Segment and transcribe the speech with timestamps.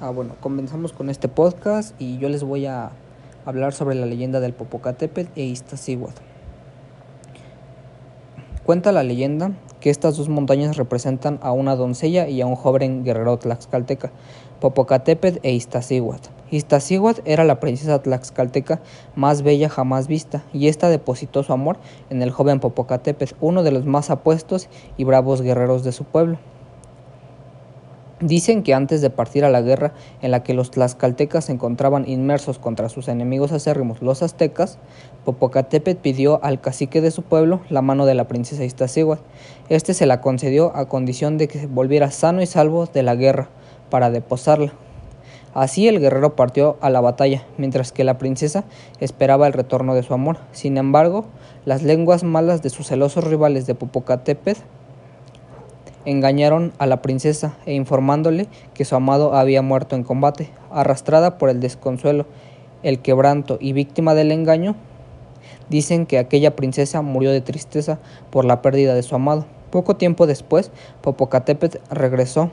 [0.00, 2.92] Ah, bueno, comenzamos con este podcast y yo les voy a
[3.44, 6.22] hablar sobre la leyenda del Popocatépetl e Iztaccíhuatl.
[8.64, 9.50] Cuenta la leyenda
[9.80, 14.12] que estas dos montañas representan a una doncella y a un joven guerrero tlaxcalteca,
[14.60, 16.28] Popocatépetl e Iztaccíhuatl.
[16.52, 18.80] Iztaccíhuatl era la princesa tlaxcalteca
[19.16, 21.78] más bella jamás vista, y ésta depositó su amor
[22.08, 26.38] en el joven Popocatépetl, uno de los más apuestos y bravos guerreros de su pueblo.
[28.20, 29.92] Dicen que antes de partir a la guerra
[30.22, 34.78] en la que los tlaxcaltecas se encontraban inmersos contra sus enemigos acérrimos, los aztecas,
[35.24, 39.22] Popocatépetl pidió al cacique de su pueblo la mano de la princesa Iztaccíhuatl.
[39.68, 43.50] Este se la concedió a condición de que volviera sano y salvo de la guerra
[43.88, 44.72] para deposarla.
[45.54, 48.64] Así el guerrero partió a la batalla, mientras que la princesa
[48.98, 50.38] esperaba el retorno de su amor.
[50.50, 51.26] Sin embargo,
[51.64, 54.60] las lenguas malas de sus celosos rivales de Popocatépetl
[56.04, 61.50] engañaron a la princesa e informándole que su amado había muerto en combate, arrastrada por
[61.50, 62.26] el desconsuelo,
[62.82, 64.76] el quebranto y víctima del engaño,
[65.68, 67.98] dicen que aquella princesa murió de tristeza
[68.30, 69.46] por la pérdida de su amado.
[69.70, 70.70] Poco tiempo después,
[71.02, 72.50] Popocatépetl regresó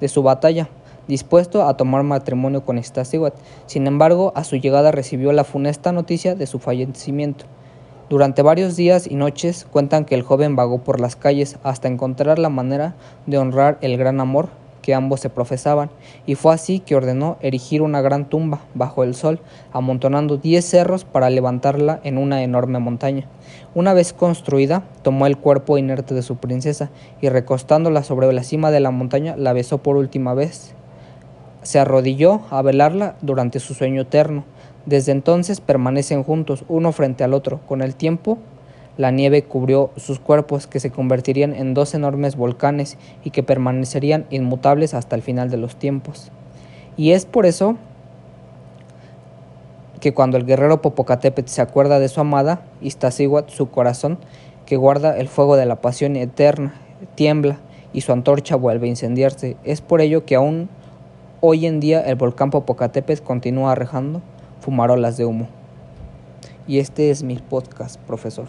[0.00, 0.68] de su batalla,
[1.08, 3.40] dispuesto a tomar matrimonio con Iztaccíhuatl.
[3.66, 7.46] Sin embargo, a su llegada recibió la funesta noticia de su fallecimiento.
[8.08, 12.38] Durante varios días y noches cuentan que el joven vagó por las calles hasta encontrar
[12.38, 12.94] la manera
[13.26, 14.48] de honrar el gran amor
[14.80, 15.90] que ambos se profesaban,
[16.24, 19.40] y fue así que ordenó erigir una gran tumba bajo el sol,
[19.72, 23.26] amontonando diez cerros para levantarla en una enorme montaña.
[23.74, 26.90] Una vez construida, tomó el cuerpo inerte de su princesa
[27.20, 30.76] y recostándola sobre la cima de la montaña la besó por última vez.
[31.62, 34.44] Se arrodilló a velarla durante su sueño eterno,
[34.86, 37.60] desde entonces permanecen juntos, uno frente al otro.
[37.66, 38.38] Con el tiempo,
[38.96, 44.26] la nieve cubrió sus cuerpos, que se convertirían en dos enormes volcanes y que permanecerían
[44.30, 46.30] inmutables hasta el final de los tiempos.
[46.96, 47.76] Y es por eso
[50.00, 54.18] que cuando el guerrero Popocatépetl se acuerda de su amada, Iztaccíhuatl, su corazón,
[54.66, 56.74] que guarda el fuego de la pasión eterna,
[57.16, 57.58] tiembla
[57.92, 59.56] y su antorcha vuelve a incendiarse.
[59.64, 60.68] Es por ello que aún
[61.40, 64.22] hoy en día el volcán Popocatépetl continúa arrejando
[64.66, 65.46] fumarolas de humo.
[66.66, 68.48] Y este es mi podcast, profesor.